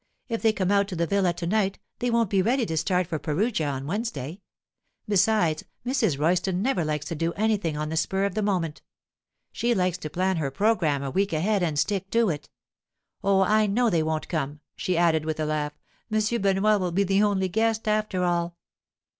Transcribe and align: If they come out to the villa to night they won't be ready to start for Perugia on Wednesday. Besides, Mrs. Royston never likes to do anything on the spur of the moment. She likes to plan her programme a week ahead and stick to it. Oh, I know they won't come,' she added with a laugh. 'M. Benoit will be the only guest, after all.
If 0.29 0.41
they 0.41 0.51
come 0.51 0.71
out 0.71 0.87
to 0.87 0.95
the 0.95 1.05
villa 1.05 1.31
to 1.33 1.45
night 1.45 1.77
they 1.99 2.09
won't 2.09 2.31
be 2.31 2.41
ready 2.41 2.65
to 2.65 2.75
start 2.75 3.05
for 3.05 3.19
Perugia 3.19 3.67
on 3.67 3.85
Wednesday. 3.85 4.41
Besides, 5.07 5.63
Mrs. 5.85 6.17
Royston 6.17 6.63
never 6.63 6.83
likes 6.83 7.05
to 7.05 7.13
do 7.15 7.33
anything 7.33 7.77
on 7.77 7.89
the 7.89 7.95
spur 7.95 8.23
of 8.25 8.33
the 8.33 8.41
moment. 8.41 8.81
She 9.51 9.75
likes 9.75 9.99
to 9.99 10.09
plan 10.09 10.37
her 10.37 10.49
programme 10.49 11.03
a 11.03 11.11
week 11.11 11.33
ahead 11.33 11.61
and 11.61 11.77
stick 11.77 12.09
to 12.09 12.31
it. 12.31 12.49
Oh, 13.23 13.41
I 13.41 13.67
know 13.67 13.91
they 13.91 14.01
won't 14.01 14.27
come,' 14.27 14.61
she 14.75 14.97
added 14.97 15.23
with 15.23 15.39
a 15.39 15.45
laugh. 15.45 15.77
'M. 16.11 16.41
Benoit 16.41 16.79
will 16.79 16.91
be 16.91 17.03
the 17.03 17.21
only 17.21 17.47
guest, 17.47 17.87
after 17.87 18.23
all. 18.23 18.57